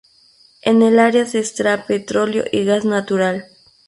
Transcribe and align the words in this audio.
En 0.63 0.81
el 0.81 0.97
área 0.97 1.27
se 1.27 1.37
extrae 1.37 1.77
petróleo 1.85 2.43
y 2.51 2.63
gas 2.65 2.85
natural. 2.85 3.45